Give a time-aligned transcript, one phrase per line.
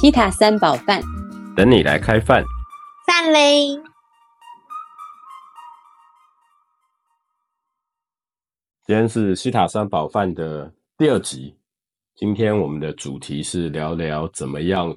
[0.00, 1.02] 西塔三宝饭，
[1.54, 2.42] 等你来开饭。
[3.06, 3.66] 饭嘞！
[8.86, 11.54] 今天是西塔三宝饭的第二集。
[12.14, 14.96] 今天我们的主题是聊聊怎么样，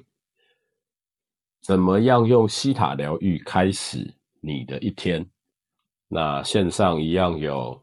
[1.60, 5.28] 怎么样用西塔疗愈开始你的一天。
[6.08, 7.78] 那线上一样有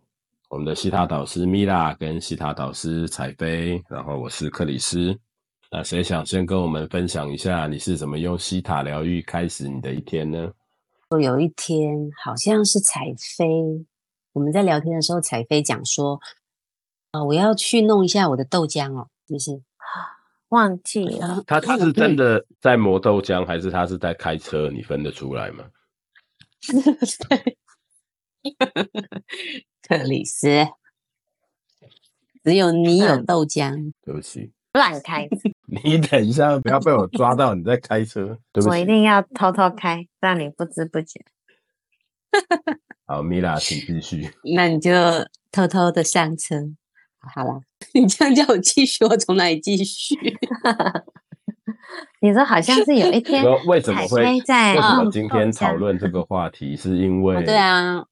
[0.50, 5.16] 我们的西塔导师米拉跟西塔导师彩飞，然后我是克里斯。
[5.74, 10.52] 那谁想先跟我们分享一下，你是怎么用西塔疗愈开始你的一天呢？
[11.22, 13.06] 有一天好像是彩
[13.38, 13.48] 飞，
[14.34, 16.20] 我们在聊天的时候，彩飞讲说，
[17.12, 19.62] 啊，我要去弄一下我的豆浆哦，是不是？
[20.50, 21.42] 忘记了。
[21.48, 24.70] 他他是真的在磨豆浆，还是他是在开车？
[24.70, 25.64] 你分得出来吗？
[29.88, 30.68] 克里斯，
[32.44, 33.94] 只有你有豆浆。
[34.02, 35.28] 对不起，乱开，
[35.84, 38.38] 你等一下，不要被我抓到你在开车。
[38.54, 41.20] 对不起，我一定要偷偷开，让你不知不觉。
[43.06, 44.30] 好，米拉，请继续。
[44.56, 44.92] 那你就
[45.52, 46.56] 偷偷的上车。
[47.20, 47.62] 好了，
[47.94, 50.16] 你这样叫我继续，我从哪里继续？
[52.22, 58.06] 你说好像是有一天，说为什么会在为什么今天讨论这个话题，是因为、哦对啊，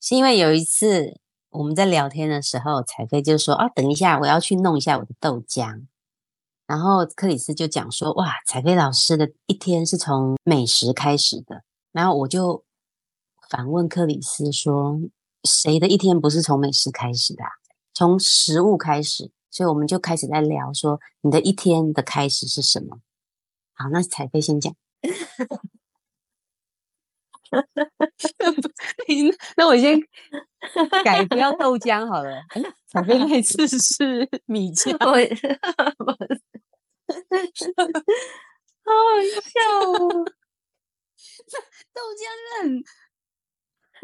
[0.00, 1.18] 是因为有一次
[1.52, 5.86] 我们在聊天的时候，彩飞就说：“啊，等一下，我要去弄一下我的豆浆。”
[6.66, 12.64] 然后克里斯就讲说：“哇，彩飞老师的一天是从美食开始的。”然后我就
[13.50, 14.98] 反问克里斯说
[15.44, 17.50] ：“谁的一天不是从美食开始的、啊？
[17.92, 23.00] 从食物开始？”所以我们就开始在聊说你的一天的开始是什么。
[23.74, 24.74] 好，那彩飞先讲。
[29.56, 30.00] 那我先
[31.04, 32.30] 改不要豆浆好了。
[32.54, 35.12] 诶彩飞那次是米浆，我
[38.84, 38.94] 好好
[39.44, 39.92] 笑哦，
[41.94, 42.22] 豆浆
[42.62, 42.82] 很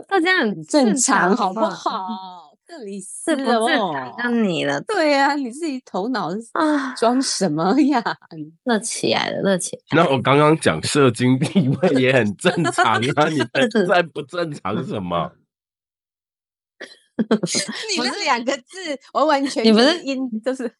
[0.06, 2.47] 豆浆很很正常，好不好？
[2.68, 2.78] 好？
[2.78, 6.94] 克里是不正哦常，让你了对啊，你自己头脑是啊！
[6.94, 8.02] 装什么呀？
[8.64, 15.32] 热起来了，热起来那我刚刚讲射精地位也很正常啊， 你的在不正常什么？
[17.96, 18.64] 你们两个字
[19.12, 20.72] 完完全你不是音就是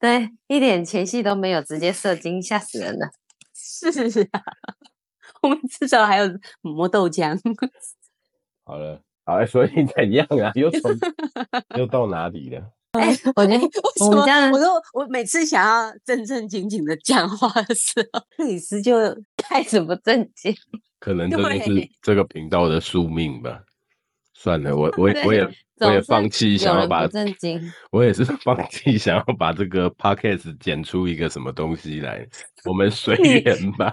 [0.00, 3.08] 对，一点前戏都没有，直接射精，吓死人了。
[3.54, 3.88] 是
[4.32, 4.42] 啊，
[5.42, 6.26] 我们至少还有
[6.60, 7.38] 磨豆浆。
[8.64, 10.52] 好了，好了，所以怎样啊？
[10.54, 10.90] 又从
[11.78, 12.62] 又到哪里了？
[12.94, 13.00] 我
[13.44, 14.50] 觉得为什么我们家？
[14.52, 18.94] 我说我每次想要正正经经的讲话的时候，克里斯就
[19.36, 20.54] 开始不正经，
[21.00, 23.60] 可能这就是对这个频道的宿命吧。
[24.34, 25.48] 算了，我我也我也
[25.80, 27.60] 我也放弃想要把正经。
[27.90, 32.24] 我也是放弃想要把这个 podcast 剪出一个什么东西来，
[32.66, 33.92] 我们随缘吧。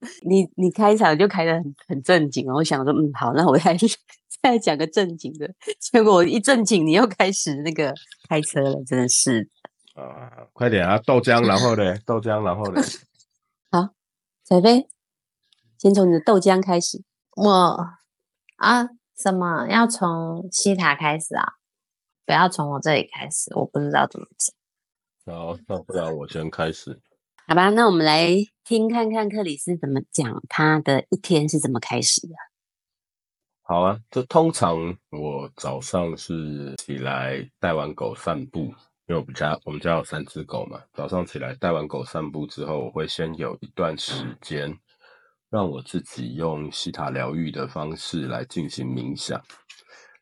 [0.28, 3.86] 你你开场就开的很很正经哦，我想说嗯好，那我还是
[4.42, 7.92] 再讲个正经的， 结果我一正经你又开始那个
[8.28, 9.48] 开车了，真的是。
[9.94, 12.80] 啊，快点啊，豆浆，然后呢，豆浆，然后呢，
[14.44, 14.88] 彩飞，
[15.76, 17.02] 先从你的豆浆开始。
[17.36, 17.76] 我
[18.56, 21.44] 啊，什么要从西塔开始啊？
[22.24, 25.34] 不要从我这里开始，我不知道怎么讲。
[25.34, 27.00] 好，那不然我先开始。
[27.50, 28.28] 好吧，那我们来
[28.62, 32.34] 听看看克里斯怎么讲他的一天是怎么开始的。
[33.62, 34.76] 好啊，就通常
[35.08, 38.64] 我早上是起来带完狗散步，
[39.06, 40.78] 因为我们家我们家有三只狗嘛。
[40.92, 44.78] 早上起来带完狗散步之后，我会先有一段时间
[45.48, 49.40] 让我自己用西塔疗愈的方式来进行冥想。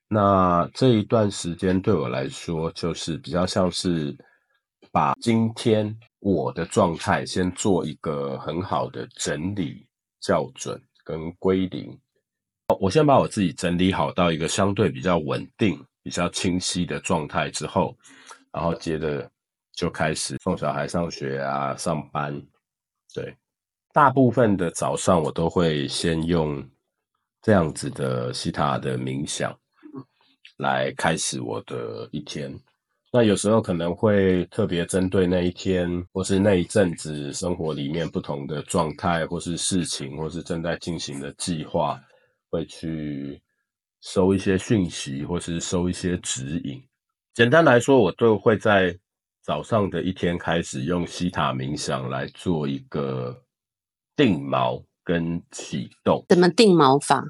[0.07, 4.17] 那这一段时间对我来说，就是比较像是
[4.93, 9.87] 把今天我的状态先做一个很好的整理、
[10.21, 11.97] 校准跟归零。
[12.81, 17.97] 我先把我自己整理好到一个相对比较稳定、比较清晰的状态之后，
[18.51, 19.31] 然后接着
[19.73, 22.43] 就开始送小孩上学啊、上班。
[23.15, 23.37] 对，
[23.93, 26.69] 大部分的早上我都会先用
[27.41, 29.57] 这样子的西塔的冥想
[30.57, 32.53] 来开始我的一天。
[33.17, 41.99] 那有时候可能会特别针对那一天或是那一阵子生活里面不同的状态，或是事情，或是正在进行的计划。
[42.51, 43.41] 会去
[44.03, 46.79] 收一些讯息，或是收一些指引。
[47.33, 48.95] 简单来说，我都会在
[49.43, 53.43] 早上的一天开始用西塔冥想来做一个
[54.15, 57.25] 定锚跟启动，怎么定锚法？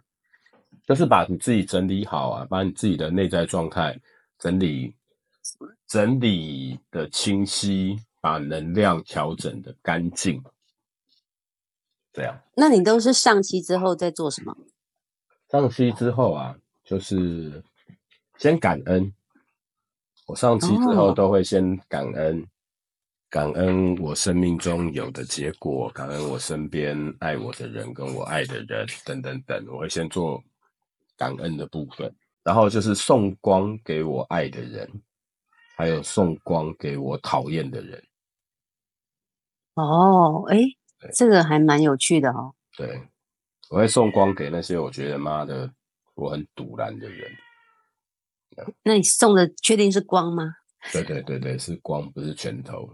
[0.85, 3.97] 就是把你自己整理好啊，把你自己的内在状态
[4.37, 4.96] 整理
[5.87, 10.43] 整理的清晰，把把能量调整的干净。
[12.13, 14.57] 这样，那你都是上期之后在做什么？
[15.49, 17.63] 上期之后啊，就是
[18.37, 19.13] 先感恩。
[20.27, 22.45] 我上期之后哦都会先感恩，
[23.31, 30.43] 感恩我生命中有的结果，感恩我身边爱我的人跟我爱的人等等等，我会先做
[31.17, 32.13] 感恩的部分，
[32.43, 34.91] 然后就是送光给我爱的人，
[35.77, 38.03] 还有送光给我讨厌的人。
[39.75, 40.57] 哦，哎
[40.99, 42.55] 对，这个还蛮有趣的哦。
[42.79, 43.09] 对，
[43.69, 45.71] 我会送光给那些我觉得妈的
[46.15, 47.31] 我很堵然的人。
[48.83, 50.57] 那你送的确定是光吗？
[50.93, 52.91] 对对对对，是光，不是拳头。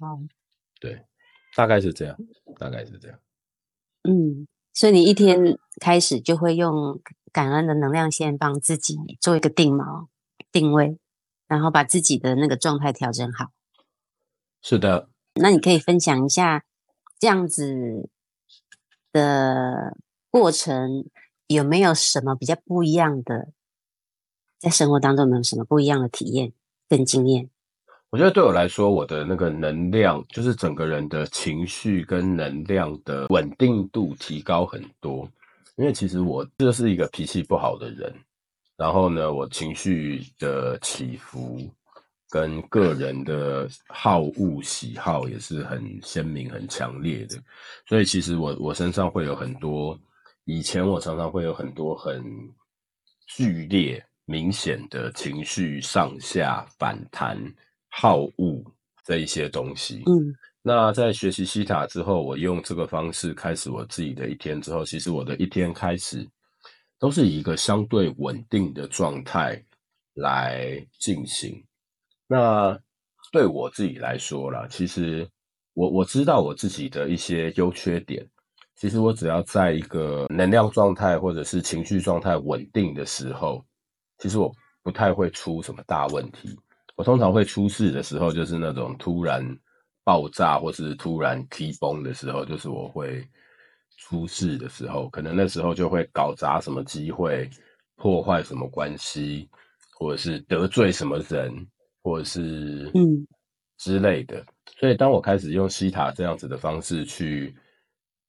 [0.00, 0.26] 哦，
[0.80, 1.04] 对，
[1.54, 2.16] 大概是这样，
[2.58, 3.18] 大概是这样。
[4.04, 6.98] 嗯，所以你一天开始就会用
[7.36, 10.06] 感恩的能量线帮自己做一个定锚、
[10.50, 10.96] 定位，
[11.46, 13.50] 然后把自己的那个状态调整好。
[14.62, 16.64] 是的，那你可以分享一下
[17.18, 18.08] 这样子
[19.12, 19.98] 的
[20.30, 21.04] 过程，
[21.46, 23.48] 有没有什么比较不一样的？
[24.58, 26.54] 在生活当中有没有什么不一样的体验
[26.88, 27.50] 跟经验？
[28.08, 35.28] 我觉得对我来说，我的那个能量，就是整个人的情绪跟能量的稳定度提高很多。
[35.76, 38.12] 因为其实我就是一个脾气不好的人，
[38.76, 41.58] 然后呢，我情绪的起伏
[42.30, 47.38] 跟个人的好恶喜好也是很鲜明、很强烈的。
[47.86, 49.98] 所以其实我我身上会有很多，
[50.44, 52.24] 以前我常常会有很多很
[53.28, 57.38] 剧烈、明显的情绪上下反弹、
[57.88, 58.64] 好恶
[59.04, 60.02] 这一些东西。
[60.06, 60.34] 嗯
[60.68, 66.28] 那在学习西塔之后，我用这个方式开始我自己的一天之后，其实我的一天开始
[66.98, 69.62] 都是以一个相对稳定的状态
[70.14, 71.64] 来进行。
[72.26, 72.76] 那
[73.30, 75.24] 对我自己来说啦，其实
[75.72, 78.28] 我我知道我自己的一些优缺点。
[78.74, 83.64] 其实我只要在一个能量状态或者是情绪状态稳定的时候，
[84.18, 84.52] 其实我
[84.82, 86.58] 不太会出什么大问题。
[86.96, 89.46] 我通常会出事的时候，就是那种突然
[90.06, 93.28] 爆炸或是突然 key 崩的时候，就是我会
[93.98, 97.50] 出事的时候，可能那时候就会搞砸什么机会，
[97.96, 99.50] 破坏什么关系，
[99.98, 101.52] 或者是得罪什么人，
[102.04, 103.26] 或者是嗯
[103.78, 104.46] 之类的。
[104.78, 107.52] 所以当我开始用西塔这样子的方式去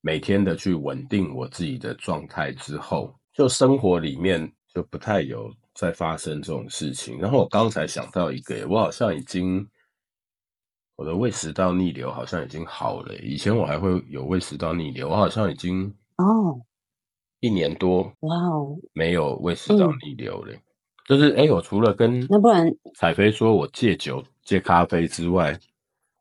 [0.02, 7.20] 每天的去稳定我自己的状态之后，就生活里面就不太有再发生这种事情。
[7.20, 9.64] 然后我刚才想到一个，我好像已经
[10.98, 13.16] 我的胃食道逆流好像已经好了。
[13.20, 16.60] 以前我还会有胃食道逆流，我好像已经哦，
[17.40, 20.54] 一年多哇哦，没有胃食道嗯逆流了。
[21.08, 25.58] 就是哎，诶我除了跟那不然彩飞说我戒酒戒咖啡之外，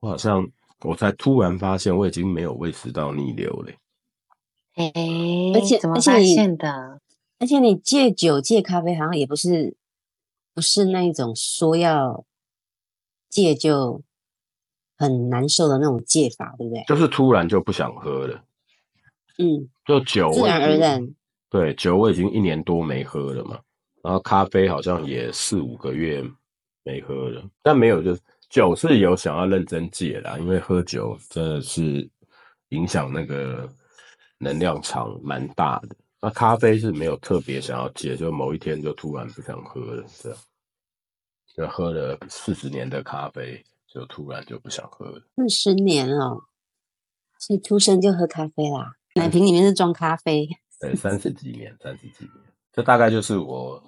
[0.00, 0.46] 我好像
[0.84, 3.72] 我才突然发现我已经没有胃食道逆流了。
[4.74, 4.92] 哎，
[5.54, 7.00] 而且怎么发现的？
[7.38, 9.74] 而且你戒酒戒咖啡好像也不是
[10.54, 12.24] 不是那一种说要
[13.28, 14.02] 戒就
[14.96, 16.84] 很难受的那种戒法，对不对？
[16.86, 18.42] 就是突然就不想喝了，
[19.38, 21.14] 嗯，就酒自然而然。
[21.48, 23.58] 对酒我已经一年多没喝了嘛，
[24.02, 26.24] 然后咖啡好像也四五个月
[26.82, 32.08] 没喝了，但没有就是酒是有想要认真戒啦，因为喝酒真的是
[32.70, 33.68] 影响那个
[34.38, 35.96] 能量场蛮大的。
[36.20, 40.38] 那咖啡是没有特别想要戒，就某一天就突然不想喝了，这样
[41.54, 43.62] 就喝了四十年的咖啡，
[43.96, 45.22] 就突然就不想喝了。
[45.36, 46.42] 四十年哦，
[47.38, 50.46] 所以出生就喝咖啡啦，奶瓶里面是装咖啡。
[50.78, 52.30] 对，三十几年，三十几年，
[52.74, 53.82] 这大概就是我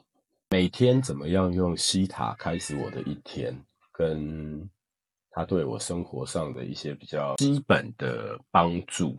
[0.48, 3.54] 每天怎么样用西塔开始我的一天，
[3.92, 4.66] 跟
[5.30, 9.14] 他对我生活上的一些比较基本的帮助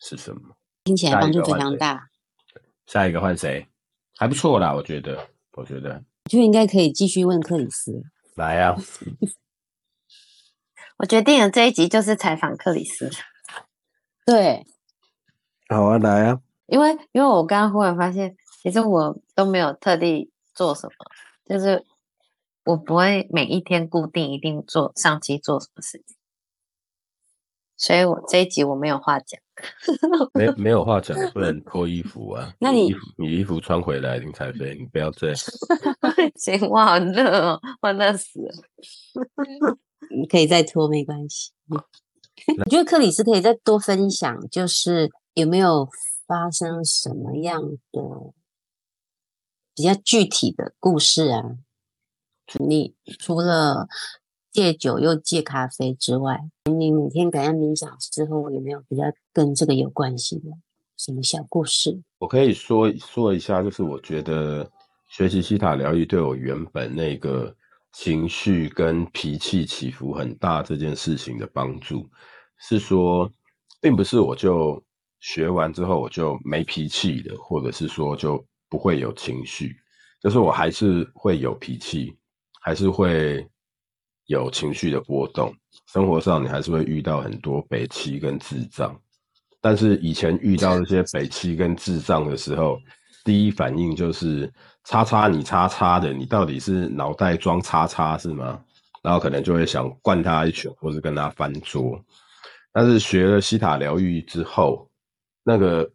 [0.00, 0.54] 是什么？
[0.84, 2.10] 听起来帮助非常大，
[2.84, 3.66] 下一个换谁？
[4.18, 8.02] 还不错啦，我觉得，我觉得我觉得应该可以继续问克里斯。
[8.34, 8.76] 来啊，
[10.98, 13.10] 我决定了，这一集就是采访克里斯，
[14.24, 14.66] 对，
[15.68, 20.92] 好啊，来啊，因为因为我刚刚忽然发现，其实我都没有特地做什么，
[21.44, 21.84] 就是
[22.64, 26.16] 我不会每一天固定一定做上期做什么事情，
[27.76, 29.40] 所以我这一集我没有话讲。
[30.34, 32.52] 没没有话讲，不能脱衣服啊。
[32.60, 35.36] 那你衣服你衣服穿回来，林彩飞，你不要这样。
[36.36, 39.78] 行，我好热哦，我热死了。
[40.10, 41.52] 你可以再拖没关系。
[42.58, 45.88] 我觉得克里斯可以再多分享，就是有没有
[46.26, 48.32] 发生什么样的
[49.74, 51.42] 比较具体的故事啊？
[52.58, 53.88] 你除了
[54.52, 60.50] 戒酒又戒咖啡之外，你每天感恩冥想之后，有没有比较跟这个有关系的
[60.96, 62.02] 什么小故事？
[62.18, 64.70] 我可以说说一下，就是我觉得
[65.08, 67.54] 学习西塔疗愈对我原本那个
[67.98, 72.06] 情绪跟脾气起伏很大这件事情的帮助，
[72.58, 73.28] 是说，
[73.80, 74.80] 并不是我就
[75.20, 79.74] 学完之后我就没脾气的，或者是说就不会有情绪，
[80.20, 82.14] 就是我还是会有脾气，
[82.60, 83.48] 还是会
[84.26, 85.50] 有情绪的波动。
[85.90, 88.94] 生活上你还是会遇到很多北气跟智障。
[89.62, 92.78] 但是以前遇到这些北七跟智障的时候，
[93.24, 94.52] 第一反应就是
[94.86, 98.62] 叉叉你叉叉的，你到底是脑袋装叉叉是吗？
[99.02, 102.00] 然后可能就会想灌他一拳，或是跟他翻桌。
[102.72, 104.88] 但是学了西塔疗愈之后，
[105.42, 105.90] 那个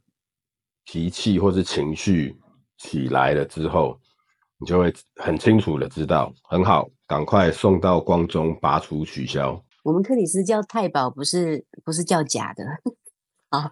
[0.85, 2.37] 脾气或是情绪
[2.77, 3.99] 起来了之后，
[4.57, 9.63] 你就会很清楚的知道，很好，赶快送到光中拔除取消。
[9.83, 12.63] 我们克里斯叫太保，不是不是叫假的。
[13.49, 13.71] 啊，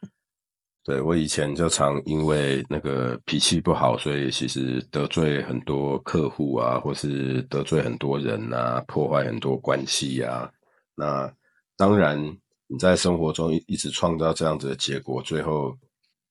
[0.89, 10.49] 对我以前就常因为那个脾气不好，所以其实得罪很多客户啊，或是得罪很多人啊，破坏很多关系啊。
[10.95, 11.31] 那
[11.77, 12.19] 当然，
[12.65, 15.77] 你在生活中一直创造这样子的结果，最后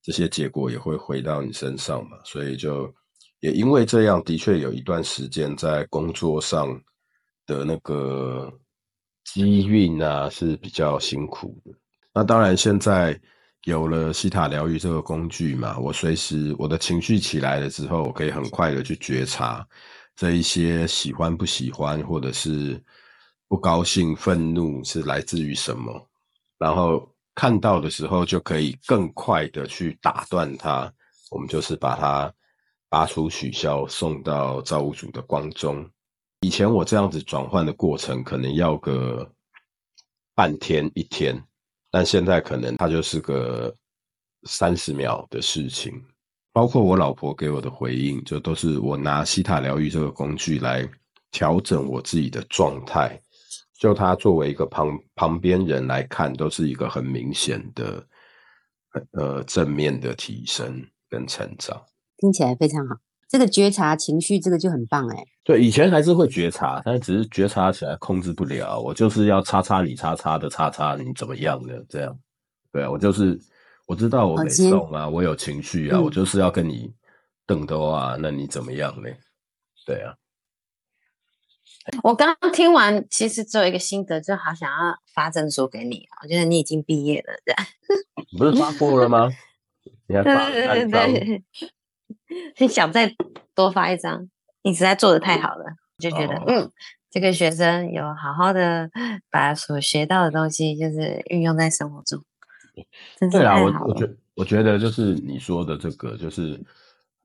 [0.03, 2.17] 这些结果也会回到你身上嘛。
[2.25, 2.93] 所以就
[3.39, 6.67] 也因为这样，的确有一段时间在工作上
[7.45, 8.51] 的那个
[9.23, 11.71] 机运啊是比较辛苦的。
[12.13, 13.17] 那当然现在。
[13.65, 19.67] 有了西塔疗愈这个工具嘛，我随时我的情绪起来了之后，我可以很快的去觉察
[20.15, 22.81] 这一些喜欢不喜欢，或者是
[23.47, 26.09] 不高兴、愤怒是来自于什么，
[26.57, 30.91] 然后看到的时候就可以更快的去打断它，
[31.29, 32.33] 我们就是把它
[32.87, 35.89] 拔出、取消，送到造物主的光中。
[36.41, 39.29] 以前我这样子转换的过程，可能要个
[40.33, 41.43] 半天、一天。
[41.91, 43.73] 但现在可能它就是个
[44.43, 46.01] 三十秒的事情，
[46.53, 50.87] 包括我老婆给我的回应，就都是我拿西塔疗愈这个工具来
[51.31, 53.19] 调整我自己的状态。
[53.79, 58.05] 就他作为一个旁旁边人来看，都是一个很明显的
[59.11, 61.81] 呃正面的提升跟成长，
[62.17, 62.97] 听起来非常好。
[63.29, 65.23] 这个觉察情绪，这个就很棒哎。
[65.43, 68.79] 对，以前还是会觉察，但是只是觉察起来控制不了。
[68.79, 72.19] 我就是要叉叉你叉叉的叉叉你怎么样的这样？
[72.71, 73.39] 对啊，我就是
[73.85, 76.91] 我知道我没送啊，我有情绪啊，我就是要跟你
[77.45, 79.09] 瞪的啊，那你怎么样呢？
[79.85, 80.15] 对啊。
[82.03, 86.07] 我刚刚听完，其实只有一个心得，就好想要发证书给你。
[86.21, 87.65] 我觉得你已经毕业了，这样。
[88.37, 89.29] 不是发过了吗？
[90.07, 91.09] 你还发三张？
[92.59, 93.15] 你想再
[93.55, 94.29] 多发一张？
[94.61, 95.65] 你实在做的太好了，
[95.97, 96.69] 就觉得嗯，
[97.09, 98.89] 这个学生有好好的
[99.31, 102.21] 把所学到的东西，就是运用在生活中。
[103.31, 106.61] 对啊，我我觉我觉得就是你说的这个，就是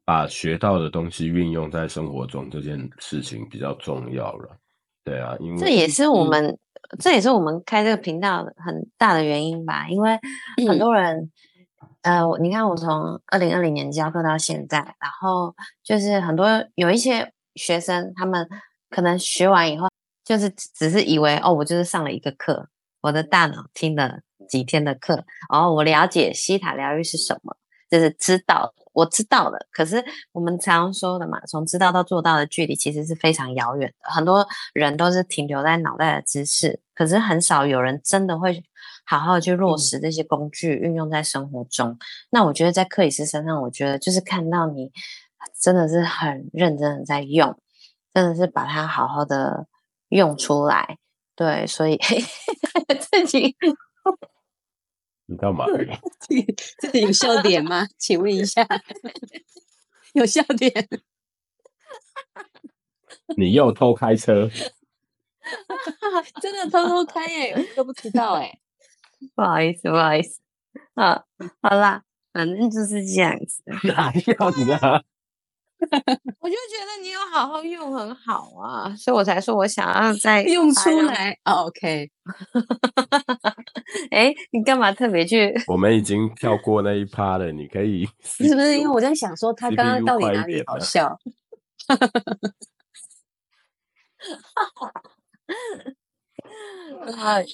[0.05, 4.57] 把学到的东西运用在生活中这件事情比较重要了。
[5.05, 6.57] 对啊，因为这也是我们
[7.01, 10.19] 这也是我们开这个频道很大的原因吧，因为
[10.69, 11.31] 很多人。
[12.05, 18.47] 呃，你看，我从二零二零年教课到现在，然后就是很多有一些学生，他们
[18.91, 19.89] 可能学完以后，
[20.23, 22.69] 就是只是以为哦，我就是上了一个课，
[23.01, 27.57] 我的大脑听了几天的课，然后我了解西塔疗愈是什么，
[27.91, 29.67] 就是知道我知道了。
[29.73, 38.63] 可是我们常说的嘛，从知道到做到的距离其实是非常遥远的，很多人都是停留在脑袋的知识，可是很少有人真的会。
[39.05, 41.99] 好好去落实这些工具，运用在生活中。
[42.31, 44.91] 那我觉得在克里斯身上，我觉得就是看到你
[45.61, 47.59] 真的是很认真的在用，
[48.13, 49.67] 真的是把它好好的
[50.09, 50.99] 用出来。
[51.37, 51.99] 对，所以
[52.99, 53.57] 自己
[55.27, 55.65] 你干嘛？
[56.79, 57.87] 这里有笑点吗？
[57.99, 58.67] 请问一下，
[60.13, 60.89] 有笑点？
[63.37, 64.49] 你又偷开车？
[66.41, 68.61] 真的偷偷开耶，都不知道哎。
[69.35, 70.41] 不好意思，不好意思，
[70.95, 71.23] 啊，
[71.63, 72.03] 好啦，
[72.33, 73.63] 反正就是这样子。
[73.89, 75.03] 哪要你啊？
[76.41, 81.37] 我就觉得你有好好用，很好啊，所以我才说我想要再 用出来。
[81.45, 82.11] OK，
[84.11, 85.53] 哎，你干嘛特别去？
[85.67, 88.79] 我们已经跳过那一趴了，你可以是不是？
[88.79, 91.19] 因为我在想说，他刚刚到底哪里好笑？
[97.07, 97.47] 哎呀！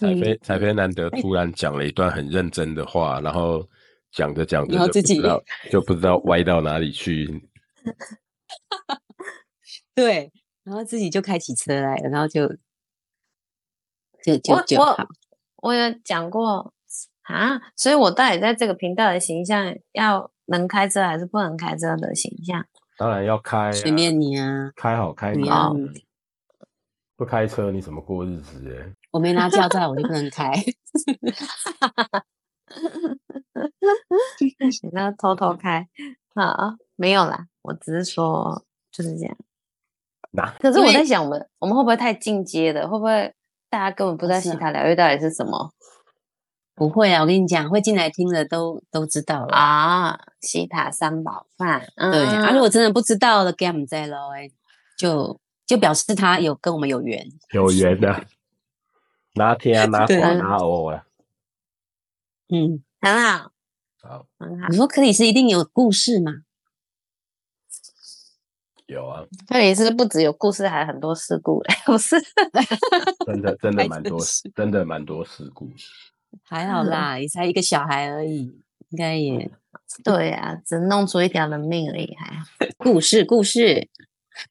[0.00, 3.68] 彩飞，彩飞难得突然讲了一段很认真的话，然后
[4.10, 7.46] 讲着讲着就不知道就不知道歪到哪里去。
[9.94, 10.32] 对，
[10.64, 12.48] 然后自己就开起车来了，然后就
[14.24, 15.06] 就就我我就好。
[15.56, 16.72] 我有讲过
[17.22, 22.66] 啊，所以我到底在这个频道的形象要能开车还是不能开车的形象？
[22.96, 25.76] 当然要开、啊，随便你啊，开好开你满要哦
[27.16, 28.94] 不开车你怎么过日子哎？
[29.10, 30.52] 我没拿驾照，我就不能开。
[34.38, 35.88] 你那偷偷开
[36.34, 36.76] 啊？
[36.96, 39.36] 没有啦，我只是说就是这样。
[40.32, 42.88] 那可是我在想，我们我们会不会太进阶的？
[42.88, 43.34] 会不会
[43.68, 45.72] 大家根本不知道西塔疗愈到底是什么
[46.76, 49.56] 不会啊，我跟你讲，会进来听的都都知道了。
[49.56, 50.18] 啊？
[50.40, 54.48] 西塔三宝饭，嗯、对啊，如果真的不知道的，给我们在喽，哎，
[54.96, 57.26] 就就表示他有跟我们有缘。
[57.52, 58.24] 有缘的，
[59.34, 61.06] 拿天啊 拿对啊花拿偶啊。
[62.48, 63.52] 嗯，很好，
[64.02, 64.68] 好，很好。
[64.68, 66.42] 你说克里斯一定有故事嘛？
[68.86, 72.16] 有啊，克里斯不只有故事，还有很多事故嘞，不是？
[73.24, 75.70] 真的真的蛮多真是，真的蛮多事故。
[76.42, 79.48] 还好啦，也才一个小孩而已，应该也
[80.02, 82.44] 对啊、只弄出一条人命而已，还好
[82.78, 83.88] 故事故事，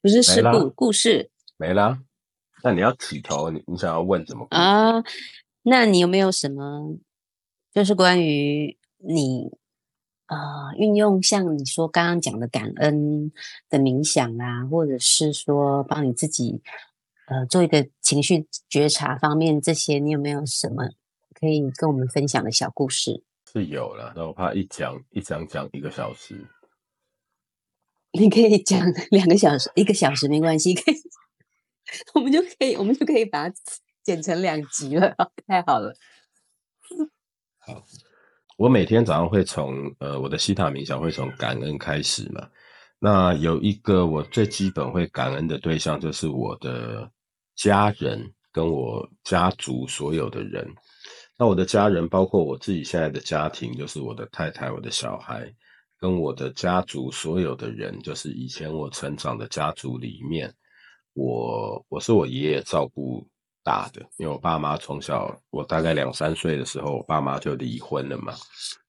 [0.00, 1.98] 不是事故故事没啦。
[2.62, 4.46] 那你要起头，你你想要问什么？
[4.50, 5.02] 啊。
[5.62, 6.96] 那你有没有什么，
[7.72, 9.50] 就是关于你
[10.26, 13.30] 呃运用像你说刚刚讲的感恩
[13.68, 16.62] 的冥想啊，或者是说帮你自己
[17.26, 20.88] 呃做一个情绪觉察方面这些，你有没有什么
[21.34, 23.22] 可以跟我们分享的小故事？
[23.52, 26.46] 是有了，那我怕一讲一讲讲一个小时。
[28.18, 30.94] 你可以讲两个小时，一个小时没关系，可以，
[32.14, 33.54] 我们就可以，我们就可以把它
[34.02, 35.14] 剪成两集了，
[35.46, 35.94] 太好了。
[37.58, 37.84] 好
[38.56, 42.48] 我每天早上会从呃我的西塔冥想会从感恩开始嘛。
[42.98, 47.10] 那有一个我最基本会感恩的对象就是我的
[47.56, 50.68] 家人跟我家族所有的人。
[51.38, 55.50] 那我的家人包括我自己现在的家庭，就是我的太太、我的小孩，
[55.98, 60.54] 跟我的家族所有的人，就是以前我成长的家族里面，
[61.14, 63.26] 我我是我爷爷照顾
[63.62, 68.34] 大的，因为我爸妈从小，我大概两三岁的时候，我爸妈就离婚了嘛。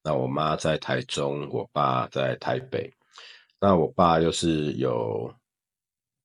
[0.03, 2.91] 那我妈在台中，我爸在台北。
[3.60, 5.31] 那我爸又是有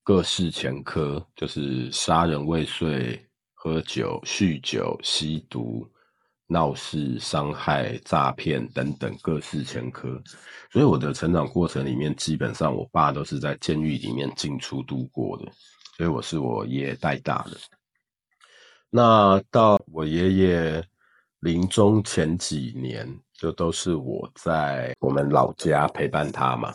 [0.02, 3.20] 各式前科，就是杀人未遂、
[3.52, 5.86] 喝酒、酗酒、吸毒、
[6.46, 10.22] 闹事、伤害、诈骗等等各式前科。
[10.70, 15.52] 所以我的成长过程里面，基本上我爸都是在监狱里面进出度过的，
[15.96, 17.56] 所以我是我爷爷带大的。
[18.90, 20.84] 那到我爷爷
[21.40, 26.74] 临终前几年，就都是我在我们老家陪伴他嘛。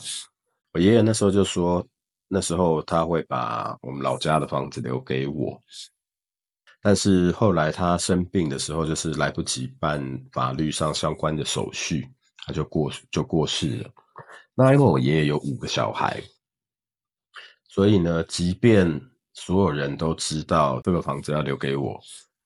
[0.73, 1.85] 我爷爷那时候就说，
[2.27, 5.61] 那时候他会把我们老家的房子留给我，
[6.81, 12.09] 但是后来他生病的时候，就是来不及办法律上相关的手续，
[12.45, 13.89] 他就过就过世了。
[14.55, 16.23] 那因为我爷爷有五个小孩，
[17.67, 19.01] 所以呢，即便
[19.33, 21.99] 所有人都知道这个房子要留给我，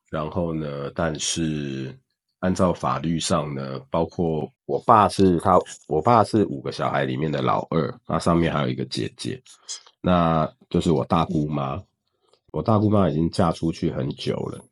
[0.10, 1.98] 然后呢，但是
[2.40, 9.42] 按照法律上呢，包括我爸是他，我爸是五个小孩里面的老二，那上面还有一个姐姐，
[10.02, 11.82] 那就是我大姑妈。
[12.52, 14.64] 我大姑妈已经嫁出去很久了，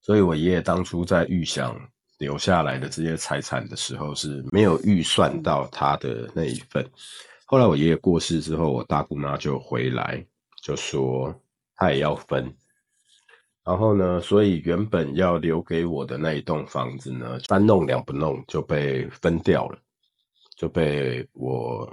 [0.00, 1.78] 所以我爷爷当初在预想
[2.16, 6.88] 留下来的这些财产的时候是没有预算到他的那一份。
[7.44, 10.24] 后来我爷爷过世之后，我大姑妈就回来，
[10.62, 11.38] 就说
[11.76, 12.56] 他也要分。
[13.64, 19.78] 然后呢，所以原本要留给我的那一栋房子呢，三弄两不弄就被分掉了，
[20.56, 21.88] 就被我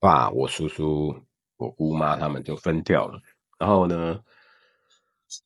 [0.00, 1.14] 爸、我叔叔、
[1.56, 3.18] 我姑妈他们就分掉了。
[3.58, 4.20] 然后呢，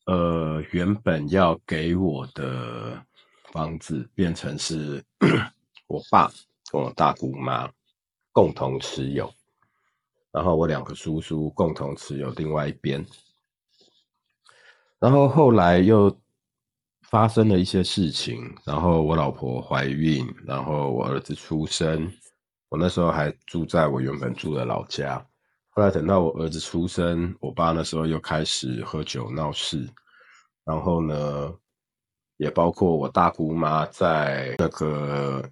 [0.05, 3.01] 呃，原本要给我的
[3.53, 5.01] 房子变成是
[5.87, 6.29] 我爸
[6.71, 7.71] 跟我大姑妈
[8.33, 9.33] 共同持有，
[10.31, 13.05] 然后我两个叔叔共同持有另外一边。
[14.99, 16.15] 然后后来又
[17.03, 22.11] 发生了一些事情，然后我老婆怀孕，然后我儿子出生，
[22.69, 25.25] 我那时候还住在我原本住的老家。
[25.69, 29.89] 后来等到我儿子出生，我爸那时候又开始喝酒闹事，
[30.65, 31.53] 然后呢，
[32.37, 35.49] 也包括我大姑妈在那个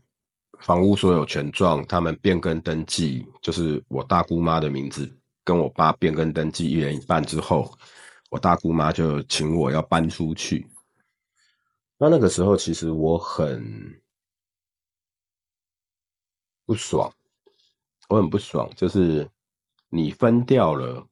[0.60, 5.10] 房屋所有权状，他们变更登记，就是我大姑妈的名字
[5.44, 7.72] 跟我爸变更登记一人一半之后，
[8.30, 10.68] 我大姑妈就请我要搬出去。
[11.98, 14.02] 那那个时候其实我很
[16.66, 17.12] 不爽，
[18.10, 19.28] 我很不爽，就是
[19.90, 21.08] 你分掉了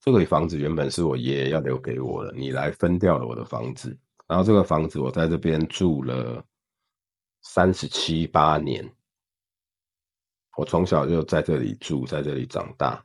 [0.00, 6.42] 这个房子原本是我爷爷要留给我的，你来分掉了我的房子，然后这个房子我在这边住了
[7.42, 8.88] 三十七八年，
[10.56, 13.04] 我从小就在这里住，在这里长大。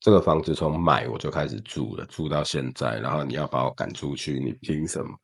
[0.00, 5.14] 这个房子从买我就开始住了，住到现在，然后你要把我赶出去，你凭什么？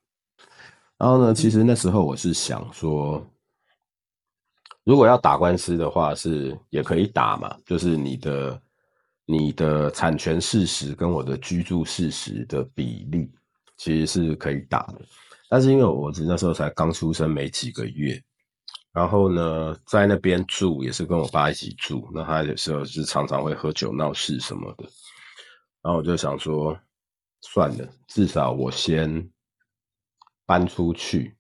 [0.99, 3.27] 然后呢，其实那时候我是想说，
[4.85, 8.63] 如果要打官司的话，是也可以打嘛，就是你的。
[9.29, 13.29] 你的产权事实跟我的居住事实的比例，
[13.77, 15.05] 其实是可以打的。
[15.49, 18.23] 但是因为我儿子那时候才刚出生没几个月，
[18.93, 24.85] 然后呢，在那边住也是跟我爸一起住，那他有时候是常常会喝酒闹事什么的。
[25.83, 26.77] 然后我就想说，
[27.43, 29.31] 算了，至少我先
[30.45, 31.37] 搬出去，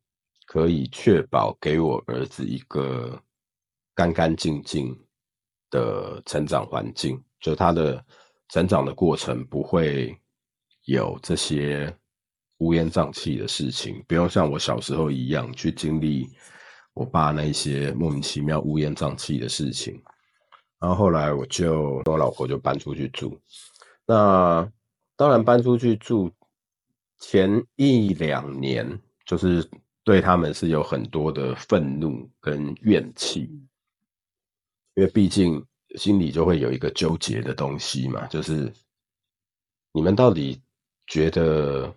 [0.46, 3.20] 可以确保给我儿子一个
[3.94, 4.96] 干干净净
[5.70, 7.20] 的成长环境。
[7.40, 8.04] 就他的
[8.50, 10.16] 成长的过程不会
[10.84, 11.92] 有这些
[12.58, 16.28] 乌烟瘴气的事情，不用像我小时候一样去经历
[16.94, 20.02] 我爸那些莫名其妙乌烟瘴气的事情。
[20.78, 23.40] 然后后来我就跟我老婆就搬出去住。
[24.06, 24.70] 那
[25.16, 26.30] 当然搬出去住
[27.18, 29.68] 前一两年，就是
[30.04, 33.42] 对他们是有很多的愤怒跟怨气，
[34.94, 35.64] 因为毕竟。
[35.96, 38.70] 心里就会有一个纠结的东西嘛，就是
[39.92, 40.60] 你们到底
[41.06, 41.90] 觉得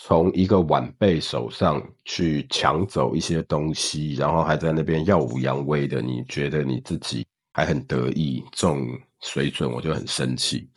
[0.00, 8.86] 从一个晚辈手上去抢走一些东西，然后还在那边耀武扬威的，你觉得你自己还很得意，这种
[9.20, 10.68] 水准我就很生气。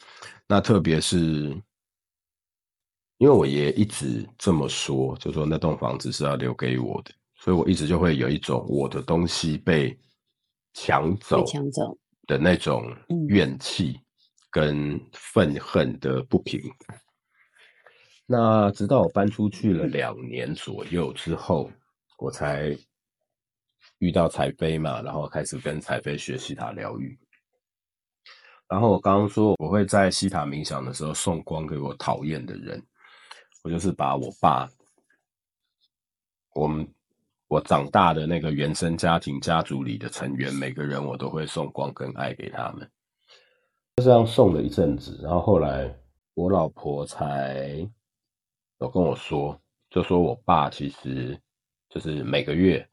[0.47, 1.17] 那特别是
[3.17, 9.97] 因为我爷爷一直这么说，就说那栋房子是要留给我的，所以我一直就会有一种我的东西被。
[10.73, 11.43] 抢走
[12.27, 12.81] 的那种
[13.27, 13.99] 怨气
[14.49, 16.61] 跟愤恨的不平。
[18.31, 21.69] 那直到我搬出去了两年左右之后，
[22.17, 22.73] 我才
[23.99, 27.19] 遇到彩飞嘛，然后开始跟彩飞学习塔疗愈。
[28.69, 32.81] 然后我刚刚说我会在西塔冥想的时候送光给我讨厌的人，
[33.63, 34.69] 我就是把我爸，
[36.55, 36.87] 我们。
[37.51, 42.89] 我长大的那个原生家庭家族里的成员，每个人我都会送光跟爱给他们。
[43.97, 45.93] 就这样送了一阵子，然后后来
[46.33, 47.85] 我老婆才
[48.81, 49.57] 有跟我说，
[49.89, 51.39] 就说我爸其实
[51.89, 52.85] 就是每个月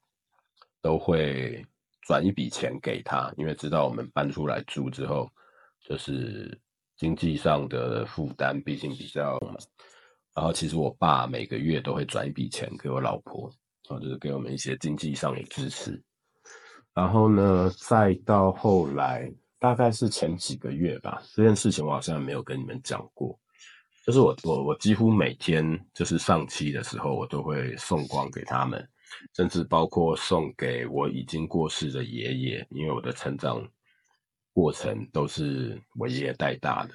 [0.80, 1.64] 都会
[2.02, 5.28] 转一笔钱给他，因为知道我们搬出来住之后，
[5.80, 6.56] 就是
[6.96, 9.38] 经济上的负担毕竟比较，
[10.34, 13.50] 然后其实我爸每个月都会转一笔钱给我老婆。
[13.88, 15.98] 然后，就是给我们一些经济上的支持，
[16.92, 23.40] 然后呢，再到后来，大概是前几个月吧，这件事情我好像没有跟你们讲过，
[24.08, 28.88] 就是我我我几乎每天就是上期的时候，我都会送光给他们，
[29.34, 33.62] 甚至包括送给我已经过世的爷爷，因为我的成长
[34.54, 36.94] 过程都是我爷爷带大的，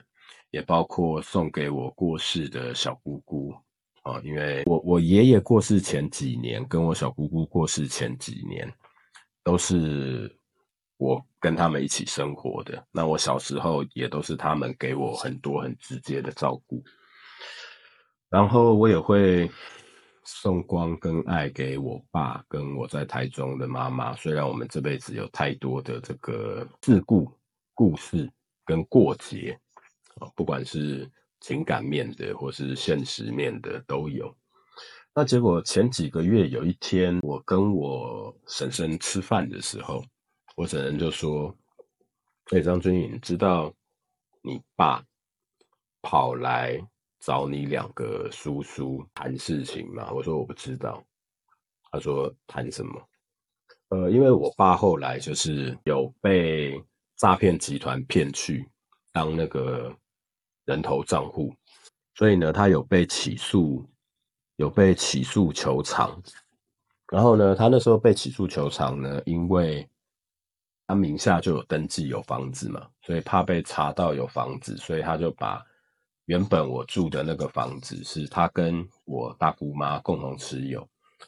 [0.50, 3.54] 也包括送给我过世的小姑姑。
[4.02, 8.68] 啊，因为我我爷爷过世前几年，跟我小姑姑过世前几年，
[9.44, 10.36] 都是
[10.98, 12.84] 我跟他们一起生活的。
[12.92, 16.84] 那我小时候也都是他们给我很多很直接的照顾，
[18.34, 19.50] 然后我也会
[20.26, 24.16] 送光跟爱给我爸跟我在台中的妈妈。
[24.16, 27.32] 虽然我们这辈子有太多的这个事故、
[27.76, 28.28] 故事
[28.66, 29.58] 跟过节
[30.20, 31.10] 啊，不管是。
[31.46, 34.34] 情感面的或是现实面的都有。
[35.14, 40.02] 那结果前几个月有一天，我跟我婶婶吃饭的时候，
[40.56, 41.54] 我婶婶就说
[42.56, 43.74] ：“哎，张君颖，知道
[44.42, 45.04] 你爸
[46.02, 46.80] 跑来
[47.24, 51.04] 找你两个叔叔谈事情吗？”我说：“我不知道。”
[51.92, 53.02] 他说：“谈什么？”
[53.90, 56.84] 呃，因为我爸后来就是有被
[57.16, 58.70] 诈骗集团骗去
[59.12, 59.96] 当那个。
[60.66, 61.54] 人头账户，
[62.16, 63.86] 所以呢，他有被起诉，
[64.56, 66.24] 有被起诉求偿。
[67.12, 69.86] 然后呢，他那时候被起诉求偿呢，因为
[70.88, 75.62] 他名下就有登记有房子嘛，所以怕被查到有房子，所以他就把
[76.26, 80.88] 原本我住的那个房子是他跟我大姑妈共同持有，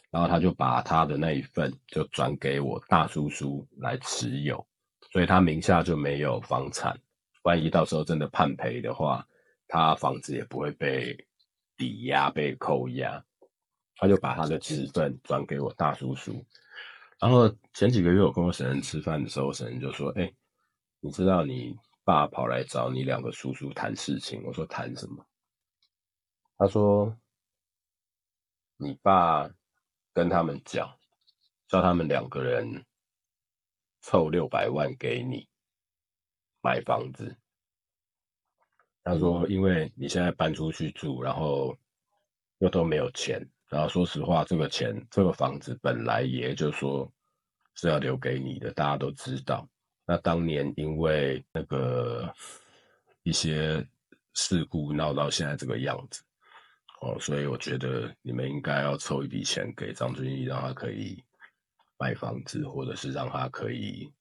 [0.10, 4.66] 然后他就把他的那一份就转给我大叔叔来持有，
[5.12, 6.98] 所以他名下就没有房产。
[7.44, 9.28] 万一到时候真的判赔的话，
[9.68, 11.26] 他房子也不会被
[11.78, 13.24] 抵押、被扣押。
[13.98, 16.46] 他就把他的持份转给我大叔叔。
[17.18, 20.34] 然后前几个月我跟我婶婶吃饭的时候，婶婶就说：“哎，
[21.00, 21.74] 你知道你
[22.06, 24.42] 爸跑来找你两个叔叔谈事情。
[24.46, 25.26] 我说谈什么？
[26.58, 27.18] 他说
[28.78, 29.50] 你爸
[30.14, 30.98] 跟他们讲，
[31.68, 32.86] 叫他们两个人
[34.00, 35.50] 凑六百万给你
[36.62, 37.36] 买房子。
[39.04, 41.78] 他说因为你现在搬出去住，然后
[42.60, 47.12] 又都没有钱，然后说实话，这个钱这个房子本来也就说
[47.74, 49.68] 是要留给你的，大家都知道。
[50.06, 52.32] 那当年因为那个
[53.24, 53.86] 一些
[54.34, 56.24] 事故闹到现在这个样子，
[57.02, 61.24] 哦，所以我觉得你们应该要凑一笔钱给张俊义，让他可以
[61.98, 64.12] 买房子，或者是让他可以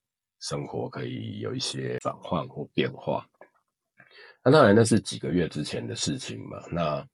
[0.40, 3.29] 生活可以有一些转换或变化。
[4.42, 6.62] 那当然那是几个月之前的事情嘛。
[6.70, 7.07] 那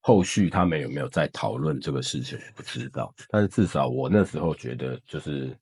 [0.00, 3.14] 后续他们有没有在讨论这个事情，不知道。
[3.28, 5.56] 但是至少我那时候觉得，就是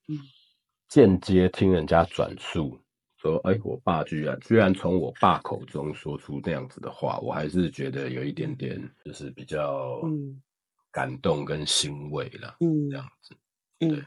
[0.87, 2.79] 间接听人家转述
[3.17, 9.99] 说，哎，我爸居然居然从我爸口中说出那样子的话，我还是觉得有一点点就是比较
[10.91, 13.35] 感动跟欣慰了，嗯，这样子，
[13.79, 14.05] 对。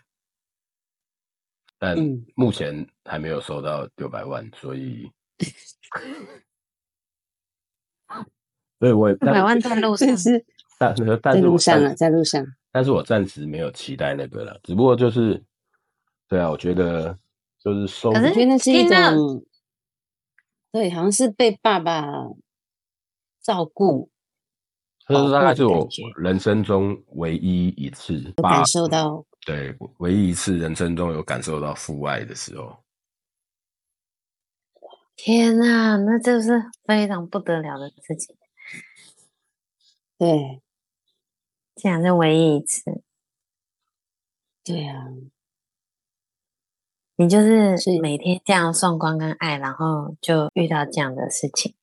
[1.80, 1.96] 但
[2.34, 5.10] 目前还没有收到六百万，所以，
[8.78, 10.08] 所以我也六百万在路 上，
[10.78, 12.46] 但但在路上了，在路上。
[12.70, 15.42] 但是我暂时没有期待那个了，只不过就是。
[16.28, 17.18] 对啊，我觉得
[17.58, 19.42] 就是收，可是觉得是一种，
[20.70, 22.04] 对，好像是被爸爸
[23.40, 24.10] 照顾，
[25.06, 25.88] 这是大概是我
[26.18, 32.84] 人生中唯一一次感受到，对，唯一一次人生中有感受到父爱的时候。
[35.16, 38.36] 天哪，那就是非常不得了的事情。
[40.18, 40.60] 对，
[41.74, 43.02] 竟然是唯一一次。
[44.62, 45.06] 对啊。
[47.20, 51.74] 你就是每天这样送光跟爱，然后就遇到这样的事情。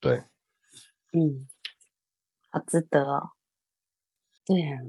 [0.00, 0.24] 对，
[1.12, 1.46] 嗯，
[2.48, 3.32] 好值得哦。
[4.46, 4.80] 对啊，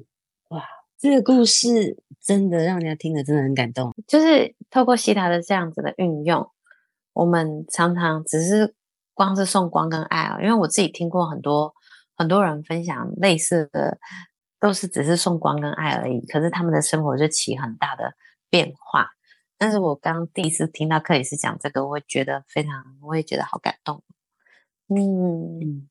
[0.47, 0.63] 哇，
[0.97, 3.93] 这个故事真的让人家听了真的很感动。
[4.08, 6.49] 就是透过西塔的这样子的运用，
[7.12, 8.73] 我们常常只是
[9.13, 11.75] 光是送光跟爱啊，因为我自己听过很多
[12.15, 13.99] 很多人分享类似的，
[14.58, 18.13] 都是只是送光跟爱而已，可是他们的生活就起很大的
[18.49, 19.10] 变化。
[19.62, 24.04] 但是我刚第一次听到克里斯讲这个，我会觉得非常，我也觉得好感动。
[24.88, 25.88] 嗯，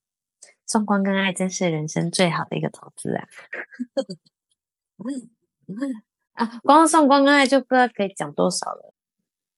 [0.67, 3.29] 送光跟爱真是人生最好的一个投资啊！
[6.33, 8.93] 啊，光送光跟爱就不知道可以讲多少了。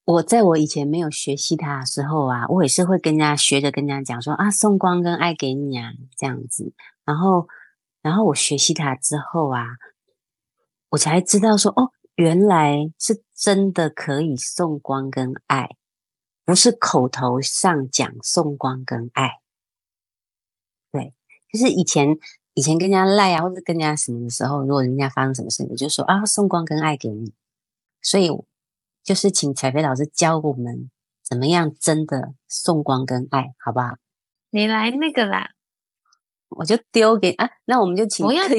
[0.04, 6.74] 我在我以前没有学习它的时候啊，我也是会跟人家学着跟人家讲说啊，送光跟爱给你啊，这样子。
[7.06, 7.48] 然后，
[8.02, 9.64] 然后我学习它之后啊，
[10.90, 11.92] 我才知道说哦。
[12.16, 15.76] 原来是真的可以送光跟爱，
[16.44, 19.40] 不是口头上讲送光跟爱。
[20.90, 21.14] 对，
[21.52, 22.18] 就是以前
[22.54, 27.32] 以前跟人家赖啊，或者跟人家什么的时候，如果人家发生什么事，我就说啊，送光跟爱给你。
[28.02, 28.28] 所以
[29.02, 30.90] 就是请彩飞老师教我们
[31.22, 33.96] 怎么样真的送光跟爱，好不好？
[34.50, 35.52] 你来那个啦，
[36.50, 38.58] 我就丢给啊，那我们就请不要丢。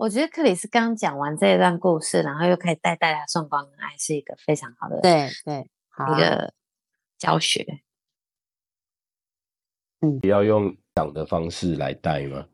[0.00, 6.54] 我觉得克里斯刚讲完这一段故事，然后又可以带大家送光跟爱，是一个非常好的对对一个
[7.18, 7.82] 教学。
[10.00, 12.46] 嗯，要用讲的方式来带吗？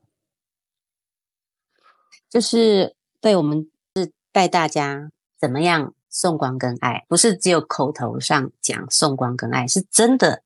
[2.28, 10.42] 就是对，我们是带大家怎么样送光跟爱，不是只有口头上讲送光跟爱，是真的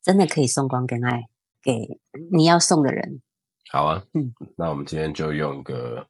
[0.00, 1.28] 真的可以送光跟爱
[1.62, 2.00] 给
[2.32, 3.20] 你要送的人。
[3.68, 6.08] 好啊，嗯，那我们今天就用个。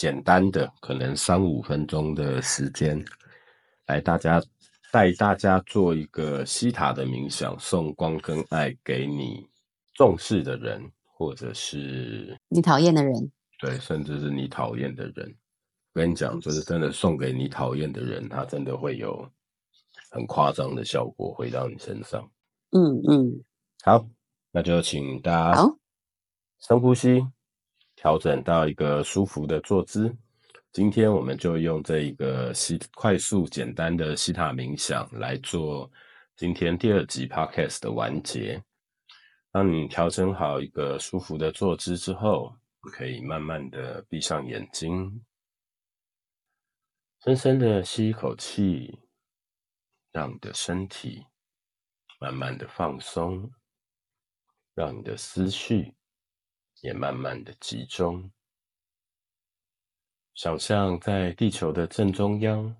[0.00, 3.04] 简单的，可能三五分钟的时间，
[3.84, 4.42] 来大家
[4.90, 9.46] 带大家做一个西塔的冥想，送光跟爱给你
[9.92, 15.36] 重视的人，或者是你讨厌的人，对，甚至是你讨厌的人。
[15.92, 19.30] 我跟你讲，就是真的送给你讨厌的人，他真的会有
[20.10, 22.26] 很夸张的效果回到你身上。
[22.70, 23.44] 嗯嗯，
[23.84, 24.06] 好，
[24.50, 25.62] 那就请大家
[26.58, 27.22] 深呼吸。
[28.00, 30.16] 调整到一个舒服的坐姿。
[30.72, 35.90] 今天我们就用这一个西快速简单的西塔冥想来做
[36.34, 38.64] 今天第二集 podcast 的完结。
[39.52, 42.56] 当你调整好一个舒服的坐姿之后，
[42.90, 45.22] 可以慢慢的闭上眼睛，
[47.22, 48.98] 深深的吸一口气，
[50.10, 51.26] 让你的身体
[52.18, 53.52] 慢慢的放松，
[54.74, 55.94] 让你的思绪。
[56.82, 58.30] 也慢慢的集中，
[60.34, 62.74] 想象在地球的正中央，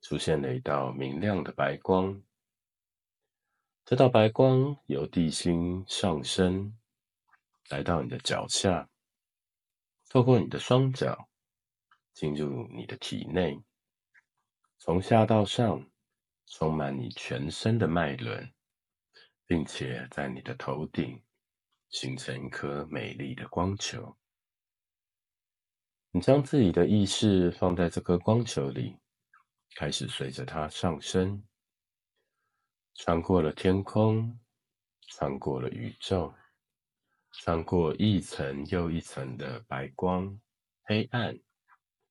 [0.00, 2.22] 出现了一道明亮的白光。
[3.84, 6.78] 这道白光由地心上升，
[7.68, 8.88] 来到你的脚下，
[10.08, 11.28] 透过你的双脚，
[12.14, 13.62] 进入你的体内，
[14.78, 15.86] 从下到上，
[16.46, 18.52] 充满你全身的脉轮，
[19.46, 21.22] 并且在你的头顶
[21.94, 24.16] 形成一颗美丽的光球。
[26.10, 28.98] 你将自己的意识放在这颗光球里，
[29.76, 31.44] 开始随着它上升，
[32.96, 34.40] 穿过了天空，
[35.06, 36.34] 穿过了宇宙，
[37.30, 40.40] 穿过一层又一层的白光、
[40.82, 41.38] 黑暗、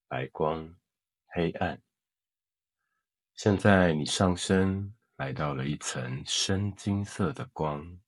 [0.08, 0.74] 白光、
[1.28, 1.82] 黑暗。
[3.36, 8.00] 现在你上升来到了一层深金色的光，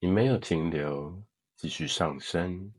[0.00, 1.20] 你没有停留，
[1.56, 2.72] 继续上升。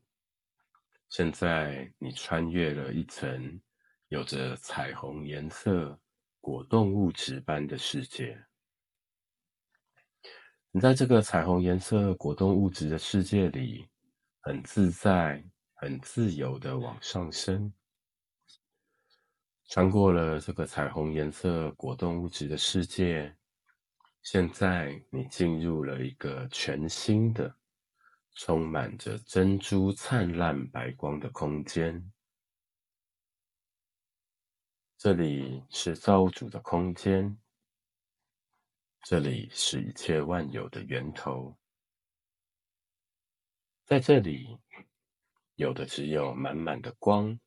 [1.10, 3.60] 现在你穿越了一层
[4.08, 6.00] 有着彩虹颜色
[6.40, 8.42] 果冻物质般的世界。
[10.72, 13.90] 你在这个彩虹颜色果冻物质的世界里，
[14.40, 17.74] 很自在、很自由的往上升。
[19.68, 23.36] 穿过了这个彩虹颜色果冻物质的世界，
[24.22, 27.56] 现在你进入了一个全新的。
[28.36, 32.14] 充满着珍珠灿烂白光的空间，
[34.98, 37.38] 这里是造物主的空间，
[39.04, 41.58] 这里是一切万有的源头，
[43.84, 44.58] 在这里
[45.56, 47.38] 有的只有满满的光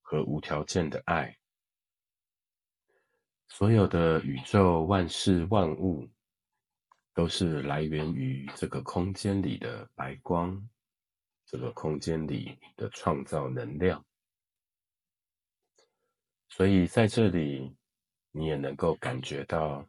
[0.00, 1.39] 和无条件的爱，
[3.50, 6.08] 所有的宇宙万事万物。
[7.12, 10.70] 都是来源于这个空间里的白光，
[11.44, 14.02] 这个空间里的创造能量。
[16.48, 17.76] 所以在这里，
[18.30, 19.86] 你也能够感觉到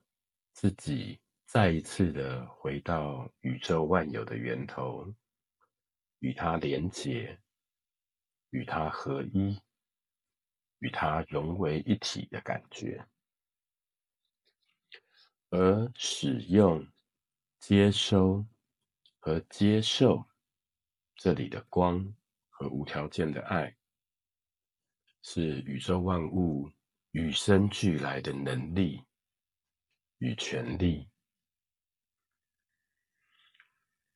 [0.52, 5.14] 自己再一次的回到宇宙万有的源头，
[6.20, 7.40] 与它连结，
[8.50, 9.62] 与它合一，
[10.80, 13.06] 与它融为一体的感觉，
[15.52, 16.86] 而使用。
[17.62, 18.44] 接收
[19.20, 20.26] 和接受
[21.14, 22.12] 这里的光
[22.50, 23.78] 和无条件的爱，
[25.22, 26.72] 是宇宙万物
[27.12, 29.06] 与生俱来的能力
[30.18, 31.08] 与权利。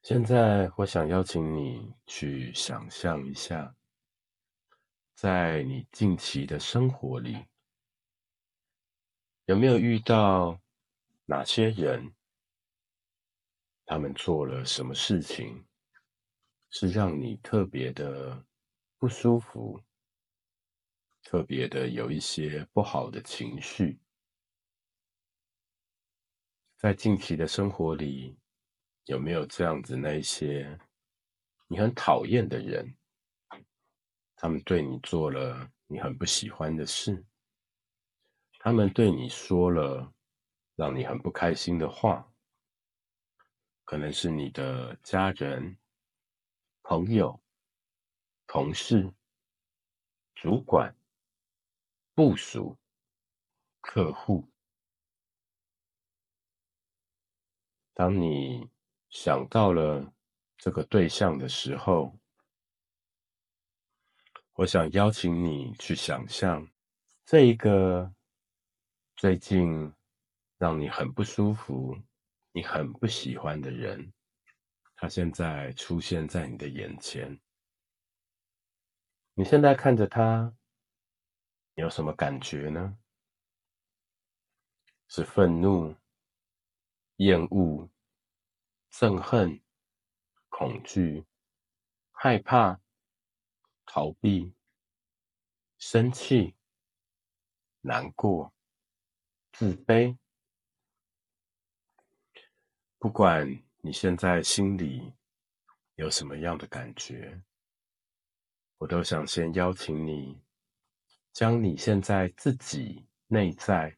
[0.02, 3.76] 现在，我想邀请你去想象一下，
[5.14, 7.46] 在你近期的生活里，
[9.46, 10.60] 有没有遇到
[11.26, 12.14] 哪些人？
[13.88, 15.66] 他们做了什么事情，
[16.70, 18.46] 是让你特别的
[18.98, 19.82] 不舒服，
[21.24, 24.00] 特别的有一些不好的情绪？
[26.78, 28.38] 在近期的生活里，
[29.06, 30.80] 有没有这样子那些
[31.68, 32.96] 你很讨厌的人？
[34.36, 37.26] 他们对你做了你很不喜欢的事，
[38.60, 40.12] 他们对你说了
[40.76, 42.32] 让你很不开心的话。
[43.84, 45.78] 可能是你的家人、
[46.82, 47.40] 朋友、
[48.48, 49.14] 同事、
[50.34, 50.96] 主管、
[52.16, 52.78] 部属、
[53.80, 54.50] 客户。
[57.94, 58.70] 当你
[59.10, 60.12] 想到了
[60.58, 62.18] 这个对象的时候，
[64.54, 66.68] 我想邀请你去想象
[67.24, 68.12] 这一个
[69.16, 69.94] 最近
[70.58, 71.98] 让你很不舒服。
[72.52, 74.14] 你很不喜欢的人，
[74.96, 77.42] 他现在出现在你的眼前。
[79.34, 80.56] 你现在看着他，
[81.74, 82.98] 你有什么感觉呢？
[85.10, 85.94] 是愤怒、
[87.18, 87.90] 厌恶、
[88.90, 89.62] 憎恨、
[90.48, 91.26] 恐惧、
[92.12, 92.80] 害怕、
[93.86, 94.56] 逃避、
[95.78, 96.56] 生气、
[97.82, 98.54] 难过、
[99.52, 100.18] 自卑？
[103.06, 103.48] 不管
[103.82, 105.14] 你现在心里
[105.94, 107.40] 有什么样的感觉，
[108.80, 110.42] 我都想先邀请你，
[111.32, 113.96] 将你现在自己内在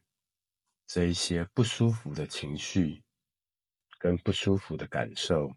[0.86, 3.02] 这一些不舒服的情绪
[3.98, 5.56] 跟不舒服的感受，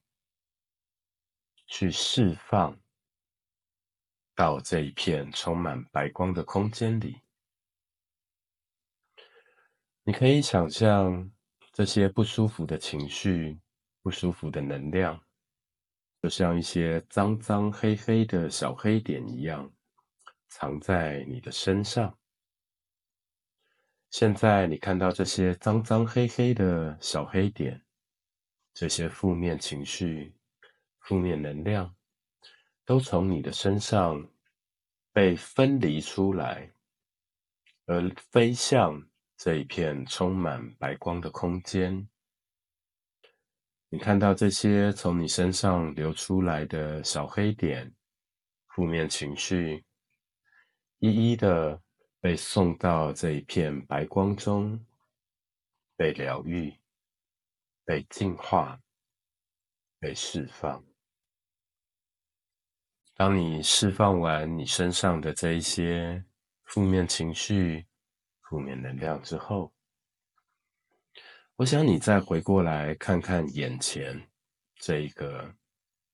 [1.67, 2.79] 去释放
[4.33, 7.19] 到这一片充满白光的空间里。
[10.03, 11.29] 你可以想象。
[11.71, 13.59] 这些不舒服的情绪、
[14.01, 15.19] 不舒服的能量，
[16.21, 19.71] 就像一些脏脏黑黑的小黑点一样，
[20.49, 22.17] 藏在你的身上。
[24.09, 27.81] 现在你看到这些脏脏黑黑的小黑点，
[28.73, 30.35] 这些负面情绪、
[30.99, 31.95] 负面能量，
[32.83, 34.29] 都从你的身上
[35.13, 36.73] 被分离出来，
[37.85, 39.01] 而飞向
[39.43, 42.07] 这一片充满白光的空间。
[43.89, 47.91] 你看到这些从你身上流出来的小黑点、
[48.67, 49.83] 负面情绪，
[50.99, 51.81] 一一的
[52.19, 54.79] 被送到这一片白光中，
[55.95, 56.71] 被疗愈、
[57.83, 58.79] 被净化、
[59.97, 60.85] 被释放。
[63.15, 66.23] 当你释放完你身上的这一些
[66.65, 67.87] 负面情绪、
[68.51, 69.71] 负面能量之后，
[71.55, 74.29] 我想你再回过来看看眼前
[74.75, 75.55] 这一个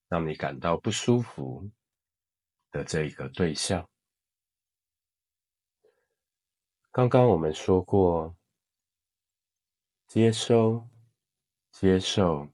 [0.08, 1.68] 让你感到不舒服
[2.70, 3.90] 的这一个对象。
[6.92, 8.38] 刚刚我们说过，
[10.06, 10.88] 接收、
[11.72, 12.48] 接受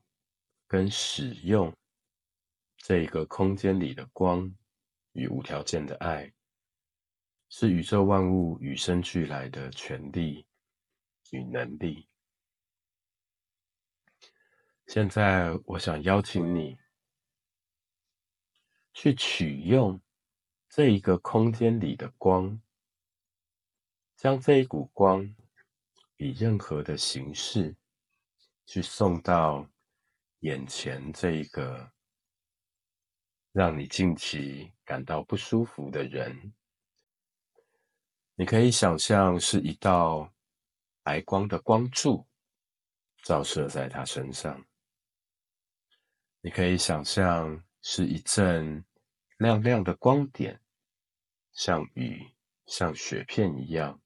[0.65, 1.75] 跟使用
[2.77, 4.49] 这一个空间里的光
[5.11, 6.33] 与无条件的爱，
[7.55, 10.47] 是宇宙万物与生俱来的权利
[11.29, 12.09] 与能力。
[14.87, 16.79] 现在，我想邀请你
[18.91, 20.01] 去取用
[20.67, 22.59] 这一个空间里的光，
[24.15, 25.23] 将这一股光
[26.17, 27.75] 以任何的形式
[28.65, 29.69] 去送到
[30.39, 31.91] 眼前这一个
[33.51, 36.51] 让你近期感到不舒服的人。
[38.35, 40.33] 你可以想象是一道
[41.03, 42.27] 白光的光柱
[43.23, 44.65] 照射在他身上。
[46.41, 48.83] 你可以想象是一阵
[49.37, 50.59] 亮亮的光点，
[51.51, 52.33] 像雨、
[52.65, 54.01] 像雪片一样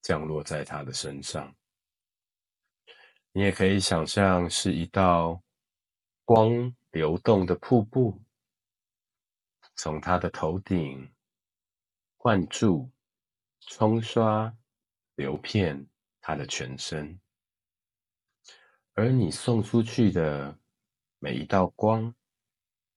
[0.00, 1.54] 降落在他的身上。
[3.32, 5.42] 你也可以想象是一道
[6.24, 8.22] 光流动的瀑布，
[9.76, 11.12] 从他的头顶
[12.16, 12.90] 灌注、
[13.60, 14.56] 冲刷、
[15.14, 15.88] 流遍
[16.20, 17.20] 他的全身，
[18.94, 20.58] 而你送出去的。
[21.22, 22.14] 每一道光，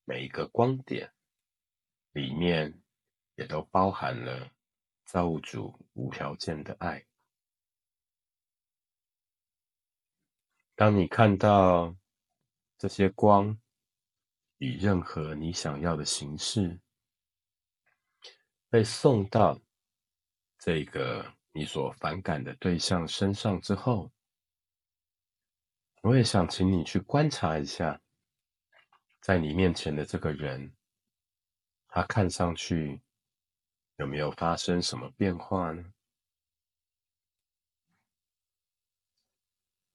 [0.05, 1.13] 每一个光点，
[2.13, 2.81] 里面
[3.35, 4.49] 也都包含了
[5.03, 7.05] 造物主无条件的爱。
[10.73, 11.93] 当你看到
[12.77, 13.59] 这些光
[14.57, 16.79] 以任何你想要的形式
[18.69, 19.59] 被送到
[20.65, 24.09] 这个你所反感的对象身上之后，
[26.01, 27.99] 我也想请你去观察一下。
[29.19, 30.73] 在你面前的这个人，
[31.89, 33.01] 他看上去
[33.97, 35.93] 有没有发生什么变化呢？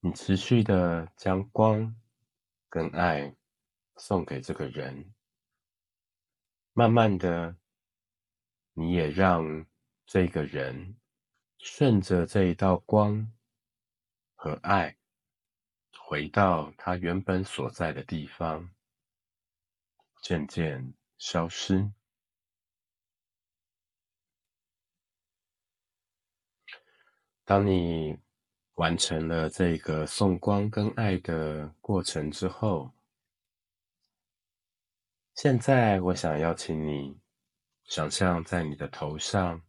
[0.01, 1.95] 你持续的将光
[2.69, 3.35] 跟爱
[3.97, 5.15] 送给这个人，
[6.73, 7.57] 慢慢的，
[8.73, 9.65] 你也让
[10.11, 10.95] 这个人
[11.59, 13.31] 顺着这一道光
[14.33, 14.97] 和爱，
[15.99, 18.71] 回到他原本所在的地方。
[20.23, 21.91] 渐渐消失。
[27.45, 28.17] 当你
[28.73, 32.91] 完成了这个送光跟爱的过程之后，
[35.35, 37.19] 现在我想邀请你
[37.83, 39.61] 想象在你的头上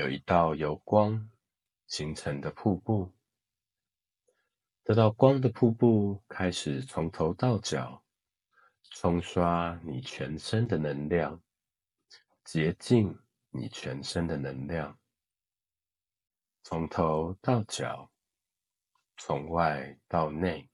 [0.00, 1.28] 有一道由光
[1.86, 3.12] 形成的瀑布，
[4.82, 8.02] 这道光的瀑布开始从头到脚。
[8.92, 11.38] 冲刷你全身的能量，
[12.44, 13.16] 洁净
[13.50, 14.98] 你全身的能量，
[16.62, 18.10] 从头到脚，
[19.18, 20.66] 从外到内。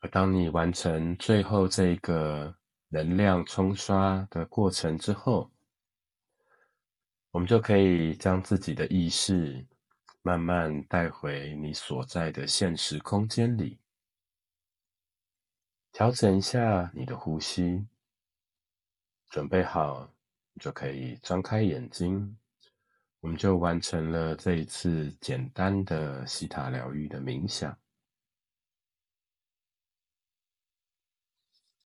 [0.00, 2.56] 而当你完成最后这个
[2.88, 5.48] 能量冲刷的过程之后，
[7.36, 9.62] 我们就可以将自己的意识
[10.22, 13.78] 慢慢带回你所在的现实空间里。
[15.92, 17.86] 调整一下你的呼吸，
[19.28, 20.10] 准备好，
[20.58, 22.38] 就可以张开眼睛。
[23.20, 27.78] 我们就完成了这一次简单的西塔疗愈的冥想。